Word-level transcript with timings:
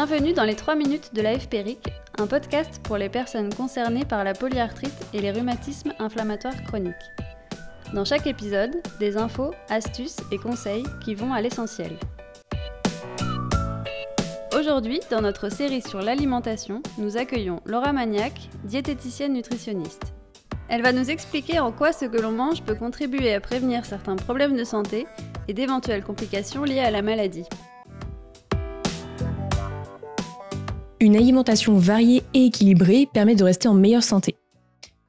Bienvenue 0.00 0.32
dans 0.32 0.44
les 0.44 0.54
3 0.54 0.76
minutes 0.76 1.12
de 1.12 1.22
la 1.22 1.36
FPRIC, 1.36 1.88
un 2.20 2.28
podcast 2.28 2.80
pour 2.84 2.98
les 2.98 3.08
personnes 3.08 3.52
concernées 3.52 4.04
par 4.04 4.22
la 4.22 4.32
polyarthrite 4.32 4.94
et 5.12 5.20
les 5.20 5.32
rhumatismes 5.32 5.92
inflammatoires 5.98 6.62
chroniques. 6.68 6.94
Dans 7.92 8.04
chaque 8.04 8.28
épisode, 8.28 8.80
des 9.00 9.16
infos, 9.16 9.52
astuces 9.68 10.18
et 10.30 10.38
conseils 10.38 10.84
qui 11.04 11.16
vont 11.16 11.32
à 11.32 11.40
l'essentiel. 11.40 11.96
Aujourd'hui, 14.56 15.00
dans 15.10 15.20
notre 15.20 15.48
série 15.48 15.82
sur 15.82 16.00
l'alimentation, 16.00 16.80
nous 16.98 17.16
accueillons 17.16 17.60
Laura 17.64 17.92
Magnac, 17.92 18.50
diététicienne 18.62 19.32
nutritionniste. 19.32 20.12
Elle 20.68 20.82
va 20.82 20.92
nous 20.92 21.10
expliquer 21.10 21.58
en 21.58 21.72
quoi 21.72 21.92
ce 21.92 22.04
que 22.04 22.20
l'on 22.20 22.30
mange 22.30 22.62
peut 22.62 22.76
contribuer 22.76 23.34
à 23.34 23.40
prévenir 23.40 23.84
certains 23.84 24.14
problèmes 24.14 24.56
de 24.56 24.62
santé 24.62 25.08
et 25.48 25.54
d'éventuelles 25.54 26.04
complications 26.04 26.62
liées 26.62 26.78
à 26.78 26.92
la 26.92 27.02
maladie. 27.02 27.46
Une 31.00 31.16
alimentation 31.16 31.78
variée 31.78 32.24
et 32.34 32.46
équilibrée 32.46 33.08
permet 33.12 33.36
de 33.36 33.44
rester 33.44 33.68
en 33.68 33.74
meilleure 33.74 34.02
santé. 34.02 34.34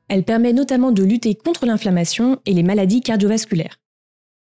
Elle 0.08 0.24
permet 0.24 0.54
notamment 0.54 0.92
de 0.92 1.04
lutter 1.04 1.34
contre 1.34 1.66
l'inflammation 1.66 2.40
et 2.46 2.54
les 2.54 2.62
maladies 2.62 3.02
cardiovasculaires. 3.02 3.80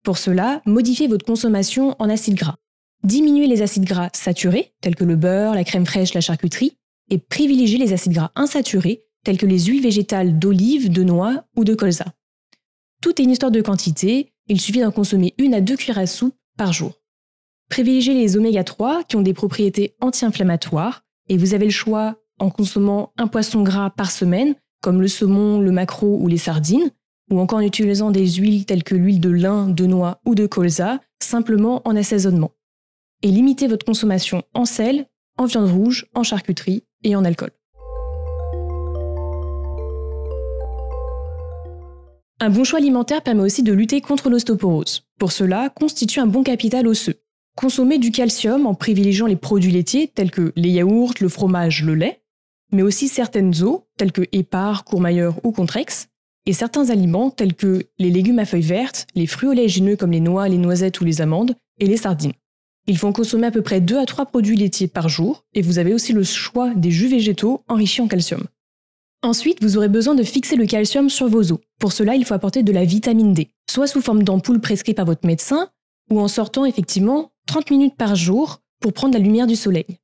Pour 0.04 0.18
cela, 0.18 0.62
modifiez 0.66 1.08
votre 1.08 1.26
consommation 1.26 1.96
en 2.00 2.10
acides 2.10 2.36
gras. 2.36 2.58
Diminuez 3.04 3.48
les 3.48 3.62
acides 3.62 3.86
gras 3.86 4.10
saturés, 4.14 4.74
tels 4.82 4.96
que 4.96 5.06
le 5.06 5.16
beurre, 5.16 5.56
la 5.56 5.64
crème 5.64 5.86
fraîche, 5.86 6.14
la 6.14 6.22
charcuterie, 6.22 6.78
et 7.10 7.18
privilégiez 7.18 7.78
les 7.78 7.94
acides 7.94 8.14
gras 8.14 8.32
insaturés, 8.36 9.04
tels 9.24 9.38
que 9.38 9.46
les 9.46 9.66
huiles 9.66 9.82
végétales 9.82 10.40
d'olive, 10.40 10.92
de 10.92 11.04
noix 11.04 11.46
ou 11.56 11.64
de 11.64 11.76
colza. 11.76 12.06
Tout 13.02 13.22
est 13.22 13.24
une 13.24 13.32
histoire 13.32 13.52
de 13.52 13.62
quantité, 13.62 14.34
il 14.48 14.60
suffit 14.60 14.82
d'en 14.82 14.92
consommer 14.92 15.34
une 15.38 15.54
à 15.54 15.62
deux 15.62 15.78
cuillères 15.78 16.00
à 16.00 16.08
soupe 16.08 16.36
par 16.58 16.74
jour. 16.74 17.00
Privilégiez 17.70 18.14
les 18.14 18.36
oméga 18.36 18.66
3 18.66 19.04
qui 19.06 19.16
ont 19.16 19.22
des 19.22 19.34
propriétés 19.34 19.96
anti-inflammatoires 20.02 21.04
et 21.30 21.38
vous 21.38 21.54
avez 21.54 21.66
le 21.66 21.72
choix 21.72 22.16
en 22.40 22.50
consommant 22.50 23.14
un 23.18 23.28
poisson 23.28 23.64
gras 23.64 23.90
par 23.90 24.12
semaine, 24.12 24.56
comme 24.82 25.02
le 25.02 25.08
saumon, 25.08 25.60
le 25.60 25.72
maquereau 25.72 26.18
ou 26.22 26.28
les 26.28 26.38
sardines, 26.38 26.92
ou 27.32 27.40
encore 27.40 27.60
en 27.60 27.64
utilisant 27.64 28.12
des 28.12 28.28
huiles 28.28 28.66
telles 28.66 28.84
que 28.84 28.96
l'huile 28.96 29.20
de 29.20 29.30
lin, 29.30 29.68
de 29.68 29.86
noix 29.86 30.22
ou 30.26 30.36
de 30.36 30.46
colza, 30.46 31.00
simplement 31.22 31.82
en 31.86 31.96
assaisonnement. 31.96 32.52
Et 33.24 33.32
limitez 33.32 33.68
votre 33.68 33.86
consommation 33.86 34.44
en 34.54 34.66
sel, 34.66 35.08
en 35.38 35.46
viande 35.46 35.70
rouge, 35.70 36.08
en 36.14 36.24
charcuterie 36.24 36.84
et 37.04 37.16
en 37.16 37.26
alcool. 37.26 37.52
Un 42.40 42.52
bon 42.52 42.64
choix 42.64 42.78
alimentaire 42.78 43.24
permet 43.24 43.42
aussi 43.42 43.64
de 43.64 43.74
lutter 43.74 44.00
contre 44.00 44.30
l'ostéoporose. 44.30 45.08
Pour 45.18 45.32
cela, 45.32 45.70
constitue 45.70 46.20
un 46.20 46.28
bon 46.28 46.44
capital 46.44 46.88
osseux. 46.88 47.20
Consommez 47.58 47.98
du 47.98 48.12
calcium 48.12 48.68
en 48.68 48.76
privilégiant 48.76 49.26
les 49.26 49.36
produits 49.36 49.72
laitiers 49.72 50.08
tels 50.08 50.30
que 50.30 50.54
les 50.56 50.70
yaourts, 50.70 51.16
le 51.20 51.28
fromage, 51.28 51.84
le 51.84 51.96
lait, 51.96 52.22
mais 52.72 52.84
aussi 52.84 53.08
certaines 53.08 53.64
eaux 53.64 53.88
telles 53.98 54.12
que 54.12 54.22
épars, 54.32 54.84
courmayeur 54.84 55.44
ou 55.44 55.52
contrex, 55.52 56.08
et 56.46 56.54
certains 56.54 56.92
aliments 56.92 57.32
tels 57.32 57.56
que 57.56 57.88
les 57.98 58.12
légumes 58.12 58.38
à 58.38 58.46
feuilles 58.46 58.62
vertes, 58.62 59.08
les 59.16 59.26
fruits 59.26 59.50
oléagineux 59.50 59.96
comme 59.96 60.12
les 60.12 60.20
noix, 60.20 60.48
les 60.48 60.60
noisettes 60.60 61.02
ou 61.02 61.04
les 61.04 61.20
amandes, 61.20 61.56
et 61.80 61.88
les 61.88 61.98
sardines. 61.98 62.34
Il 62.86 62.96
faut 62.96 63.12
consommer 63.12 63.48
à 63.48 63.52
peu 63.52 63.64
près 63.64 63.82
2 63.82 63.98
à 63.98 64.06
3 64.06 64.28
produits 64.28 64.56
laitiers 64.56 64.88
par 64.88 65.10
jour, 65.10 65.44
et 65.56 65.64
vous 65.64 65.80
avez 65.80 65.96
aussi 65.96 66.14
le 66.14 66.24
choix 66.24 66.76
des 66.76 66.92
jus 66.92 67.08
végétaux 67.08 67.64
enrichis 67.68 68.02
en 68.02 68.08
calcium. 68.08 68.44
Ensuite, 69.24 69.64
vous 69.64 69.78
aurez 69.78 69.90
besoin 69.90 70.14
de 70.14 70.22
fixer 70.22 70.58
le 70.58 70.68
calcium 70.68 71.10
sur 71.10 71.28
vos 71.28 71.52
os. 71.52 71.60
Pour 71.80 71.92
cela, 71.92 72.14
il 72.14 72.24
faut 72.24 72.36
apporter 72.36 72.62
de 72.62 72.72
la 72.72 72.86
vitamine 72.86 73.34
D, 73.34 73.50
soit 73.68 73.88
sous 73.88 74.02
forme 74.02 74.22
d'ampoule 74.22 74.62
prescrite 74.62 74.98
par 74.98 75.08
votre 75.08 75.26
médecin, 75.26 75.70
ou 76.12 76.20
en 76.20 76.28
sortant 76.28 76.64
effectivement 76.64 77.32
30 77.48 77.72
minutes 77.72 77.96
par 77.96 78.16
jour 78.16 78.62
pour 78.80 78.94
prendre 78.94 79.14
la 79.14 79.20
lumière 79.20 79.48
du 79.48 79.56
soleil. 79.56 79.98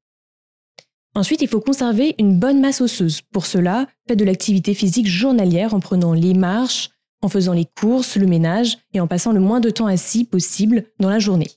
Ensuite, 1.15 1.43
il 1.43 1.47
faut 1.47 1.61
conserver 1.61 2.15
une 2.17 2.39
bonne 2.39 2.59
masse 2.59 2.81
osseuse. 2.81 3.21
Pour 3.21 3.45
cela, 3.45 3.85
faites 4.07 4.17
de 4.17 4.25
l'activité 4.25 4.73
physique 4.73 5.05
journalière 5.05 5.75
en 5.75 5.79
prenant 5.79 6.13
les 6.13 6.33
marches, 6.33 6.89
en 7.21 7.29
faisant 7.29 7.53
les 7.53 7.67
courses, 7.79 8.17
le 8.17 8.25
ménage 8.25 8.79
et 8.93 8.99
en 8.99 9.07
passant 9.07 9.31
le 9.31 9.39
moins 9.39 9.59
de 9.59 9.69
temps 9.69 9.85
assis 9.85 10.25
possible 10.25 10.85
dans 10.99 11.09
la 11.09 11.19
journée. 11.19 11.49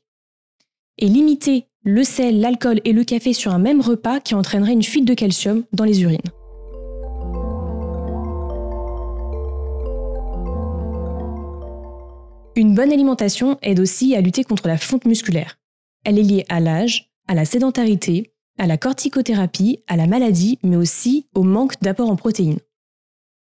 Et 0.99 1.09
limitez 1.09 1.66
le 1.83 2.05
sel, 2.05 2.41
l'alcool 2.41 2.81
et 2.84 2.93
le 2.93 3.05
café 3.05 3.33
sur 3.33 3.55
un 3.55 3.59
même 3.59 3.81
repas 3.81 4.21
qui 4.21 4.34
entraînerait 4.34 4.72
une 4.72 4.83
fuite 4.83 5.06
de 5.06 5.15
calcium 5.15 5.65
dans 5.72 5.84
les 5.84 6.03
urines. 6.03 6.19
Une 12.56 12.75
bonne 12.75 12.93
alimentation 12.93 13.59
aide 13.62 13.81
aussi 13.81 14.16
à 14.16 14.21
lutter 14.21 14.43
contre 14.43 14.66
la 14.66 14.78
fonte 14.78 15.05
musculaire. 15.05 15.59
Elle 16.06 16.21
est 16.21 16.22
liée 16.22 16.44
à 16.49 16.61
l'âge, 16.61 17.11
à 17.27 17.34
la 17.34 17.44
sédentarité, 17.44 18.33
à 18.59 18.69
la 18.69 18.77
corticothérapie, 18.77 19.81
à 19.89 19.97
la 19.97 20.06
maladie, 20.06 20.61
mais 20.62 20.77
aussi 20.77 21.27
au 21.34 21.43
manque 21.43 21.83
d'apport 21.83 22.09
en 22.09 22.15
protéines. 22.15 22.61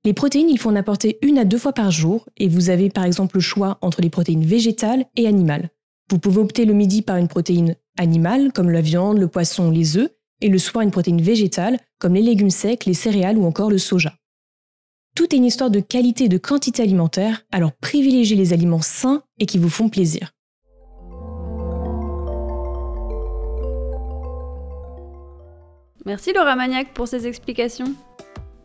Les 0.04 0.14
protéines, 0.14 0.50
il 0.50 0.60
faut 0.60 0.70
en 0.70 0.76
apporter 0.76 1.20
une 1.22 1.38
à 1.38 1.46
deux 1.46 1.58
fois 1.58 1.72
par 1.72 1.90
jour, 1.90 2.28
et 2.36 2.50
vous 2.50 2.70
avez 2.70 2.90
par 2.90 3.06
exemple 3.06 3.38
le 3.38 3.42
choix 3.42 3.78
entre 3.80 4.02
les 4.02 4.10
protéines 4.10 4.44
végétales 4.44 5.06
et 5.16 5.26
animales. 5.26 5.70
Vous 6.10 6.20
pouvez 6.20 6.42
opter 6.42 6.66
le 6.66 6.74
midi 6.74 7.02
par 7.02 7.16
une 7.16 7.30
protéine 7.30 7.78
animale, 7.98 8.52
comme 8.52 8.72
la 8.72 8.82
viande, 8.82 9.20
le 9.20 9.30
poisson, 9.30 9.72
les 9.72 9.96
œufs, 9.96 10.10
et 10.42 10.50
le 10.50 10.60
soir 10.60 10.84
une 10.84 10.92
protéine 10.92 11.22
végétale, 11.22 11.80
comme 11.98 12.16
les 12.16 12.22
légumes 12.22 12.50
secs, 12.50 12.86
les 12.86 12.94
céréales 12.94 13.38
ou 13.38 13.46
encore 13.46 13.70
le 13.70 13.78
soja. 13.78 14.16
Tout 15.16 15.34
est 15.34 15.38
une 15.38 15.46
histoire 15.46 15.72
de 15.72 15.80
qualité 15.80 16.26
et 16.26 16.30
de 16.30 16.38
quantité 16.38 16.84
alimentaire, 16.84 17.46
alors 17.54 17.72
privilégiez 17.72 18.36
les 18.36 18.52
aliments 18.52 18.82
sains 18.82 19.24
et 19.38 19.46
qui 19.46 19.58
vous 19.58 19.70
font 19.70 19.88
plaisir. 19.88 20.34
Merci 26.10 26.34
Laura 26.34 26.56
Magnac 26.56 26.92
pour 26.96 27.08
ces 27.08 27.28
explications. 27.28 27.94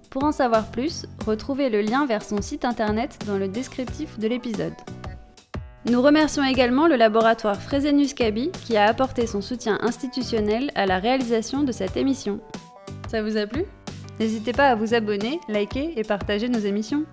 Pour 0.08 0.24
en 0.24 0.32
savoir 0.32 0.70
plus, 0.70 1.04
retrouvez 1.26 1.68
le 1.68 1.82
lien 1.82 2.06
vers 2.06 2.22
son 2.22 2.40
site 2.40 2.64
internet 2.64 3.18
dans 3.26 3.36
le 3.36 3.48
descriptif 3.48 4.18
de 4.18 4.28
l'épisode. 4.28 4.72
Nous 5.84 6.00
remercions 6.00 6.42
également 6.42 6.88
le 6.88 6.96
laboratoire 6.96 7.60
Fresenius 7.60 8.14
Kaby 8.14 8.50
qui 8.64 8.78
a 8.78 8.86
apporté 8.86 9.26
son 9.26 9.42
soutien 9.42 9.78
institutionnel 9.82 10.70
à 10.74 10.86
la 10.86 10.98
réalisation 10.98 11.64
de 11.64 11.70
cette 11.70 11.98
émission. 11.98 12.40
Ça 13.10 13.22
vous 13.22 13.36
a 13.36 13.46
plu? 13.46 13.66
N'hésitez 14.18 14.52
pas 14.52 14.70
à 14.70 14.74
vous 14.74 14.94
abonner, 14.94 15.38
liker 15.46 15.92
et 15.98 16.02
partager 16.02 16.48
nos 16.48 16.60
émissions. 16.60 17.04